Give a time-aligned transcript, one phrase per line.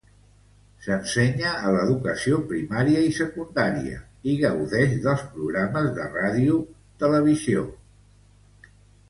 [0.83, 3.99] S'ensenya a l'educació primària i secundària
[4.33, 6.59] i gaudeix de programes de ràdio,
[7.07, 7.69] televisió.